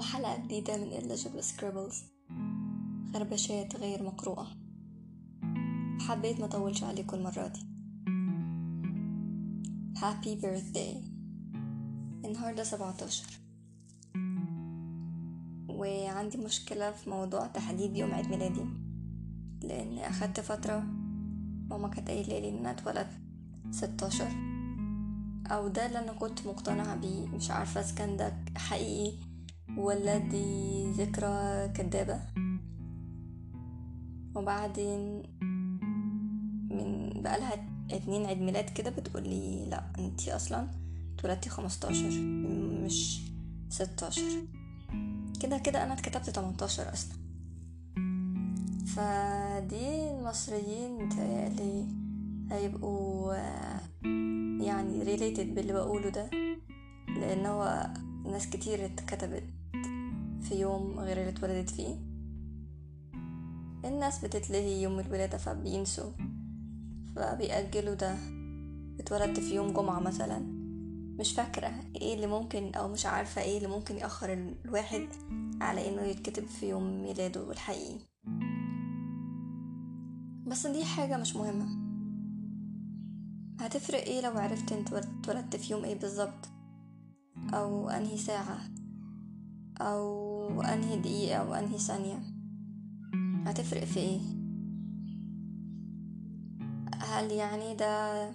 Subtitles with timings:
[0.00, 1.96] وحلقة جديدة من Illegible Scribbles.
[3.14, 4.46] خربشات غير مقروءة.
[6.00, 7.60] حبيت ما أطولش عليكم المرة دي.
[9.98, 10.96] Happy birthday.
[12.24, 13.26] النهاردة سبعتاشر.
[15.68, 18.64] وعندي مشكلة في موضوع تحديد يوم عيد ميلادي.
[19.62, 20.80] لأن أخدت فترة
[21.70, 23.20] ماما كانت قايلة لي إن أنا اتولدت
[23.70, 24.28] ستاشر.
[25.46, 27.26] أو ده اللي أنا كنت مقتنعة بيه.
[27.26, 29.29] مش عارفة إذا كان ده حقيقي
[29.76, 32.20] ولا دي ذكرى كدابة؟
[34.34, 35.22] وبعدين
[36.70, 40.68] من بقالها اتنين عيد ميلاد كده بتقولي لا انتي أصلا
[41.18, 42.20] اتولدتي خمستاشر
[42.84, 43.20] مش
[43.68, 44.42] ستاشر.
[45.42, 47.16] كده كده أنا اتكتبت تمنتاشر أصلا.
[48.86, 51.86] فدي المصريين متهيألي
[52.50, 53.34] هيبقوا
[54.64, 56.30] يعني ريليتد باللي بقوله ده
[57.08, 57.90] لأن هو
[58.24, 59.44] ناس كتير اتكتبت.
[60.40, 61.96] في يوم غير اللي اتولدت فيه.
[63.84, 66.12] الناس بتتلهي يوم الولادة فبينسوا
[67.16, 68.16] فبيأجلوا ده.
[69.00, 70.38] اتولدت في يوم جمعة مثلا.
[71.18, 74.32] مش فاكرة إيه اللي ممكن أو مش عارفة إيه اللي ممكن يأخر
[74.64, 75.08] الواحد
[75.60, 77.98] على إنه يتكتب في يوم ميلاده الحقيقي.
[80.46, 81.90] بس دي حاجة مش مهمة.
[83.60, 86.48] هتفرق إيه لو عرفت انت اتولدت في يوم إيه بالظبط؟
[87.54, 88.58] أو أنهي ساعة؟
[89.80, 90.29] أو
[90.62, 92.18] انهي دقيقة أو انهي ثانية.
[93.46, 94.20] هتفرق في إيه؟
[97.00, 98.30] هل يعني ده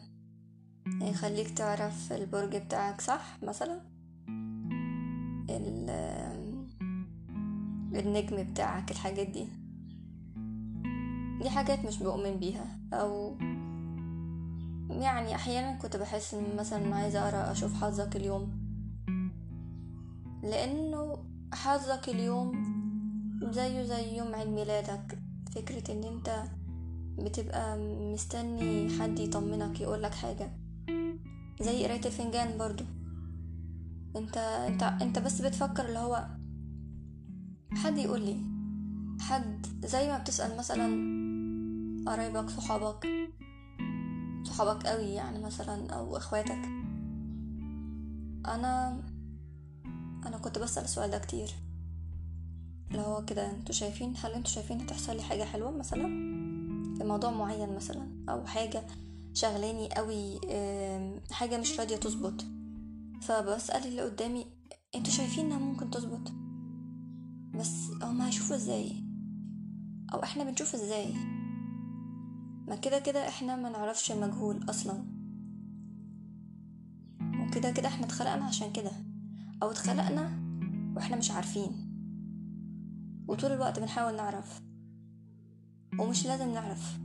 [1.01, 3.81] يخليك تعرف البرج بتاعك صح مثلا؟
[7.99, 9.47] النجم بتاعك الحاجات دي.
[11.43, 12.79] دي حاجات مش بؤمن بيها.
[12.93, 13.37] أو
[14.89, 18.65] يعني أحيانا كنت بحس إن مثلا عايزة أقرأ أشوف حظك اليوم.
[20.43, 21.17] لأنه
[21.55, 22.75] حظك اليوم
[23.51, 25.19] زيه زي يوم عيد ميلادك.
[25.55, 26.43] فكرة إن أنت
[27.17, 27.77] بتبقى
[28.13, 30.51] مستني حد يطمنك يقولك حاجة.
[31.61, 32.83] زي قراية الفنجان برضو.
[34.15, 36.27] أنت أنت أنت بس بتفكر اللي هو
[37.73, 38.37] حد يقولي.
[39.19, 40.85] حد زي ما بتسأل مثلا
[42.07, 43.07] قرايبك صحابك.
[44.43, 46.61] صحابك قوي يعني مثلا أو إخواتك.
[48.45, 49.03] أنا
[50.25, 51.49] أنا كنت بسأل السؤال ده كتير.
[52.91, 56.07] اللي هو كده أنتوا شايفين هل أنتوا شايفين هتحصل لي حاجة حلوة مثلا؟
[56.97, 58.83] في موضوع معين مثلا أو حاجة
[59.33, 60.39] شغلاني قوي
[61.31, 62.45] حاجة مش راضية تظبط.
[63.21, 64.45] فبسأل اللي قدامي
[64.95, 66.31] أنتوا شايفين إنها ممكن تظبط؟
[67.53, 69.03] بس هما هيشوفوا إزاي؟
[70.13, 71.13] أو إحنا بنشوف إزاي؟
[72.67, 75.05] ما كده كده إحنا ما نعرفش المجهول أصلا.
[77.21, 78.91] وكده كده إحنا اتخلقنا عشان كده.
[79.63, 80.31] أو اتخلقنا
[80.95, 81.71] وإحنا مش عارفين.
[83.27, 84.61] وطول الوقت بنحاول نعرف.
[85.99, 86.99] ومش لازم نعرف.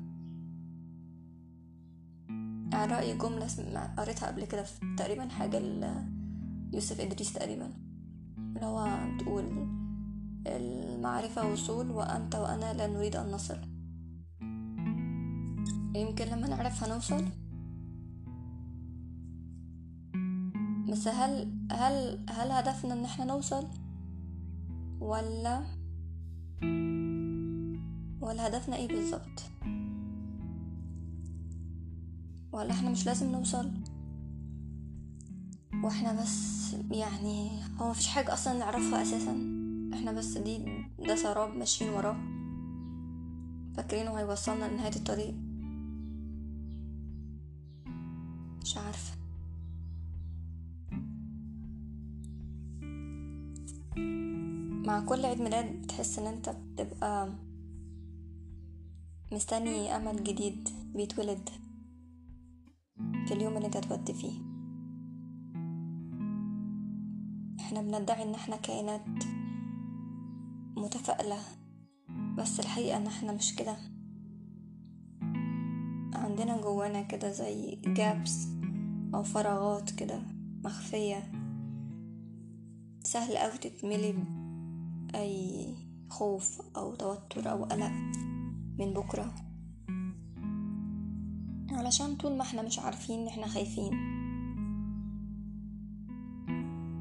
[2.73, 5.63] على رأي جملة قريتها قبل كده في تقريبا حاجة
[6.73, 7.73] يوسف إدريس تقريبا.
[8.39, 9.45] اللي هو بتقول
[10.47, 13.59] المعرفة وصول وأنت وأنا لا نريد أن نصل.
[15.95, 17.25] يمكن لما نعرف هنوصل
[20.91, 23.69] بس هل هل هل هدفنا إن إحنا نوصل؟
[25.01, 25.65] ولا
[28.21, 29.43] ولا هدفنا إيه بالظبط؟
[32.53, 33.71] ولا إحنا مش لازم نوصل؟
[35.85, 39.33] وإحنا بس يعني هو مفيش حاجة أصلا نعرفها أساسا.
[39.95, 40.59] إحنا بس دي
[40.99, 42.17] ده سراب ماشيين وراه.
[43.77, 45.35] فاكرينه هيوصلنا لنهاية الطريق.
[48.63, 49.20] مش عارفة.
[54.87, 57.33] مع كل عيد ميلاد بتحس إن أنت بتبقى
[59.33, 61.49] مستني أمل جديد بيتولد
[63.27, 64.41] في اليوم اللي أنت اتولدت فيه.
[67.61, 69.07] إحنا بندعي إن إحنا كائنات
[70.77, 71.39] متفائلة
[72.39, 73.77] بس الحقيقة إن إحنا مش كده.
[76.15, 78.49] عندنا جوانا كده زي جابس
[79.15, 80.23] أو فراغات كده
[80.65, 81.33] مخفية.
[83.03, 84.15] سهل أوي تتملي
[85.15, 85.75] أي
[86.09, 87.93] خوف أو توتر أو قلق
[88.79, 89.35] من بكرة.
[91.73, 93.91] علشان طول ما إحنا مش عارفين إحنا خايفين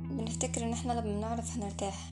[0.10, 2.12] بنفتكر إن إحنا لما بنعرف هنرتاح.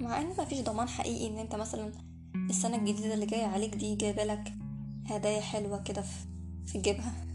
[0.00, 1.92] مع إن مفيش ضمان حقيقي إن أنت مثلا
[2.50, 4.52] السنة الجديدة اللي جاية عليك دي جايبالك
[5.06, 6.02] هدايا حلوة كده
[6.66, 7.33] في جيبها.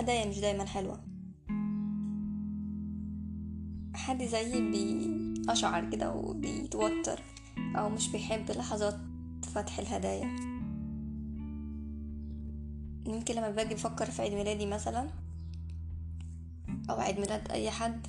[0.00, 1.00] الهدايا مش دايما حلوة.
[3.94, 7.22] حد زيي بيقشعر كده وبيتوتر
[7.76, 8.98] أو مش بيحب لحظات
[9.54, 10.36] فتح الهدايا.
[13.06, 15.10] يمكن لما باجي بفكر في عيد ميلادي مثلا
[16.90, 18.06] أو عيد ميلاد أي حد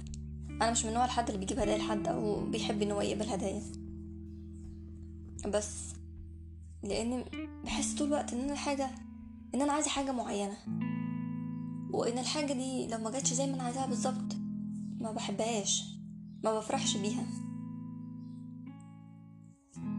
[0.50, 3.64] أنا مش من نوع الحد اللي بيجيب هدايا لحد أو بيحب ان هو يقبل هدايا.
[5.48, 5.94] بس
[6.84, 7.24] لأن
[7.66, 8.90] بحس طول الوقت إن أنا حاجة
[9.56, 10.58] إن أنا عايزة حاجة معينة.
[11.94, 14.36] وإن الحاجة دي لو ما جاتش زي ما أنا عايزاها بالظبط
[15.00, 15.84] ما بحبهاش
[16.44, 17.26] ما بفرحش بيها.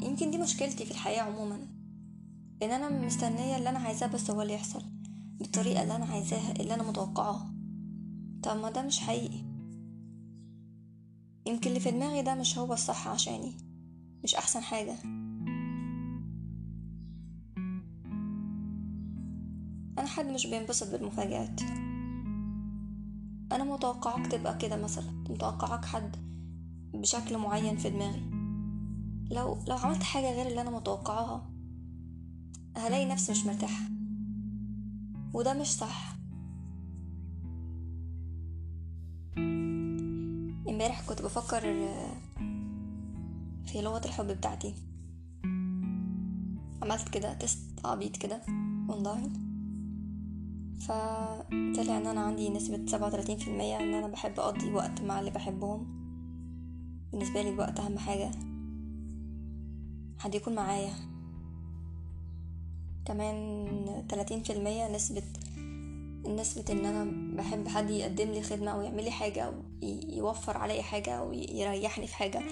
[0.03, 1.57] يمكن دي مشكلتي في الحياة عموما
[2.63, 4.83] إن أنا مستنية اللي أنا عايزاه بس هو اللي يحصل
[5.39, 7.55] بالطريقة اللي أنا عايزاها اللي أنا متوقعاها.
[8.43, 9.45] طب ما ده مش حقيقي.
[11.47, 13.57] يمكن اللي في دماغي ده مش هو الصح عشاني
[14.25, 14.97] مش أحسن حاجة.
[20.13, 21.61] حد مش بينبسط بالمفاجآت.
[23.53, 25.11] أنا متوقعك تبقى كده مثلا.
[25.31, 26.17] متوقعك حد
[26.95, 28.23] بشكل معين في دماغي.
[29.31, 31.51] لو لو عملت حاجة غير اللي أنا متوقعاها
[32.77, 33.85] هلاقي نفسي مش مرتاحة.
[35.35, 36.17] وده مش صح.
[40.69, 41.61] امبارح كنت بفكر
[43.65, 44.75] في لغة الحب بتاعتي.
[46.83, 48.43] عملت كده test عبيط كده
[48.91, 49.52] اونلاين
[50.81, 55.21] فطلع إن أنا عندي نسبة سبعة وتلاتين في المية إن أنا بحب أقضي وقت مع
[55.21, 56.03] اللي بحبهم.
[57.13, 58.31] بالنسبة لي الوقت أهم حاجة.
[60.19, 60.95] حد يكون معايا.
[63.05, 65.23] كمان تلاتين في المية نسبة
[66.27, 69.53] نسبة إن أنا بحب حد يقدم لي خدمة أو يعمل لي حاجة أو
[70.09, 72.43] يوفر علي حاجة أو يريحني في حاجة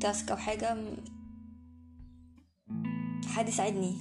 [0.00, 0.76] تاسك أو حاجة
[3.26, 3.96] حد يساعدني.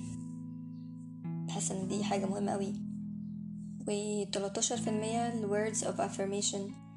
[1.48, 2.87] بحس إن دي حاجة مهمة قوي
[3.88, 6.88] و 13 في المية ال words of affirmation.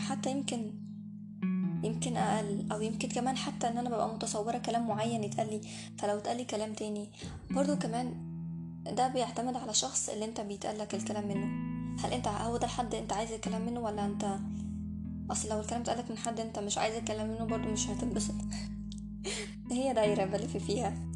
[0.00, 0.74] حتى يمكن
[1.84, 5.60] يمكن أقل أو يمكن كمان حتى إن أنا ببقى متصورة كلام معين يتقال لي
[5.98, 7.08] فلو اتقال لي كلام تاني.
[7.50, 8.14] برضو كمان
[8.96, 11.74] ده بيعتمد على شخص اللي أنت بيتقالك الكلام منه.
[12.04, 14.38] هل أنت هو ده الحد أنت عايز الكلام منه ولا أنت؟
[15.30, 18.34] أصل لو الكلام اتقالك من حد أنت مش عايز الكلام منه برضو مش هتنبسط.
[19.72, 21.14] هي دايرة بلف فيها.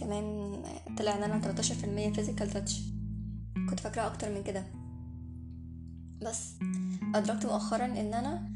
[0.00, 0.52] كمان
[0.98, 2.72] طلع إن أنا 13% physical touch.
[3.70, 4.64] كنت فاكرة أكتر من كده.
[6.22, 6.54] بس
[7.14, 8.50] أدركت مؤخرا إن أنا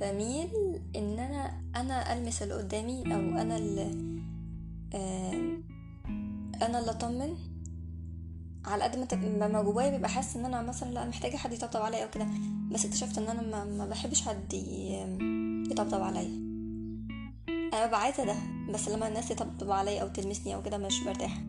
[0.00, 0.48] بميل
[0.96, 3.90] إن أنا أنا ألمس اللي قدامي أو أنا اللي
[6.62, 7.34] أنا اللي أطمن.
[8.64, 12.04] على قد ما ما جوايا بيبقى حاسس إن أنا مثلا لأ محتاجة حد يطبطب عليا
[12.04, 12.26] أو كده.
[12.72, 14.52] بس اكتشفت إن أنا ما بحبش حد
[15.70, 16.53] يطبطب عليا.
[17.74, 18.34] أنا ببقى عايزه ده
[18.72, 21.42] بس لما الناس تطبطب عليا أو تلمسني أو كده مش برتاح.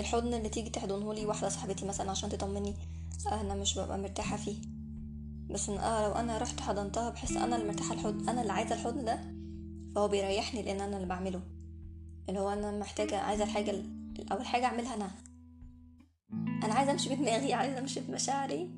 [0.00, 2.74] الحضن اللي تيجي تحضنه لي واحدة صاحبتي مثلا عشان تطمني
[3.32, 4.56] أنا مش ببقى مرتاحة فيه.
[5.50, 8.74] بس ان آه لو أنا رحت حضنتها بحس أنا اللي مرتاحة الحضن أنا اللي عايزة
[8.74, 9.20] الحضن ده
[9.94, 11.40] فهو بيريحني لأن أنا اللي بعمله.
[12.28, 13.82] اللي هو أنا محتاجة عايزة الحاجة
[14.32, 15.10] أول حاجة أعملها أنا.
[16.64, 18.70] أنا عايزة أمشي بدماغي عايزة أمشي بمشاعري.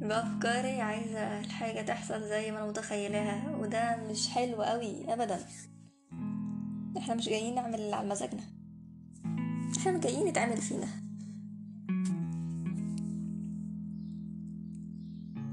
[0.00, 5.38] بافكاري عايزة الحاجة تحصل زي ما أنا متخيلاها وده مش حلو قوي ابدا.
[6.98, 8.42] إحنا مش جايين نعمل اللي على مزاجنا.
[9.78, 10.86] إحنا جايين نتعمل فينا.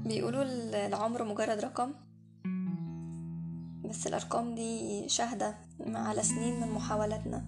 [0.04, 0.42] بيقولوا
[0.86, 1.92] العمر مجرد رقم
[3.90, 5.54] بس الأرقام دي شاهدة
[5.86, 7.46] على سنين من محاولاتنا.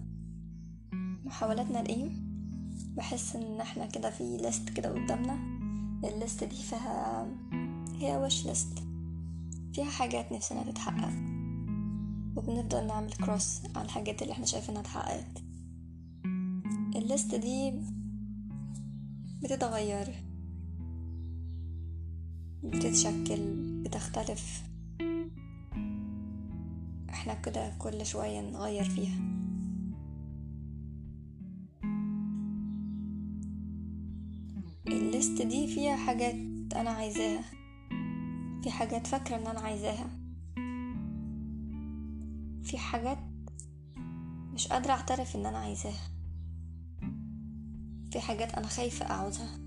[1.25, 2.09] محاولاتنا لإيه؟
[2.95, 5.54] بحس إن إحنا كده في ليست كده قدامنا.
[6.07, 7.27] الليست دي فيها
[7.95, 8.83] هي وش ليست.
[9.73, 11.13] فيها حاجات نفسنا تتحقق.
[12.35, 15.43] وبنفضل نعمل كروس على الحاجات اللي إحنا شايفينها اتحققت.
[16.95, 17.73] الليست دي
[19.43, 20.15] بتتغير
[22.63, 24.63] بتتشكل بتختلف.
[27.09, 29.15] إحنا كده كل شوية نغير فيها.
[35.15, 36.35] الليست دي فيها حاجات
[36.75, 37.43] أنا عايزاها.
[38.63, 40.09] في حاجات فاكرة إن أنا عايزاها.
[42.63, 43.17] في حاجات
[44.53, 46.11] مش قادرة أعترف إن أنا عايزاها.
[48.11, 49.59] في حاجات أنا خايفة أعوزها.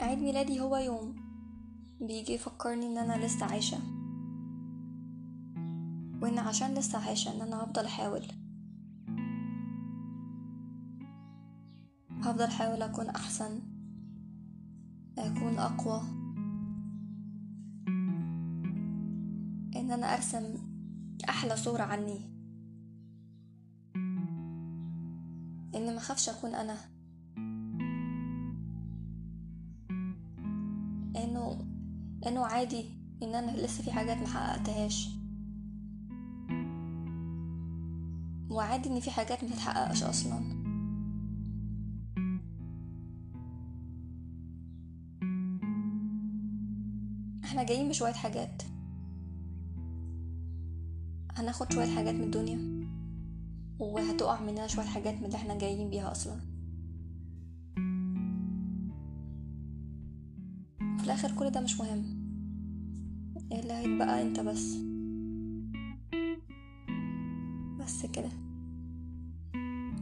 [0.00, 1.16] عيد ميلادي هو يوم
[2.00, 3.78] بيجي يفكرني إن أنا لسه عايشة.
[6.22, 8.45] وإن عشان لسه عايشة إن أنا هفضل أحاول.
[12.36, 13.60] هفضل احاول أكون أحسن
[15.18, 16.00] أكون أقوى.
[19.76, 20.54] إن أنا أرسم
[21.28, 22.20] أحلى صورة عني.
[25.74, 26.76] إن ما أخافش أكون أنا.
[31.16, 31.58] إنه
[32.26, 32.84] إنه عادي
[33.22, 35.08] إن أنا لسه في حاجات محققتهاش
[38.50, 40.55] وعادي إن في حاجات متتحققش أصلا.
[47.66, 48.62] جايين بشوية حاجات.
[51.36, 52.86] هناخد شوية حاجات من الدنيا.
[53.78, 56.40] وهتقع مننا شوية حاجات من اللي إحنا جايين بيها أصلا.
[60.98, 62.26] في الآخر كل ده مش مهم.
[63.52, 64.76] اللي هيتبقى أنت بس.
[67.80, 68.30] بس كده.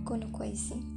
[0.04, 0.93] كونوا كويسين.